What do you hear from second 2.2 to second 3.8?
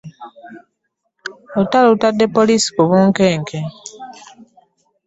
poliisi ku bunkenke.